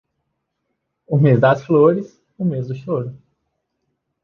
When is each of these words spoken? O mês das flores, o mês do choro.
O 1.07 1.15
mês 1.19 1.39
das 1.39 1.63
flores, 1.63 2.19
o 2.35 2.43
mês 2.43 2.67
do 2.67 2.73
choro. 2.73 3.15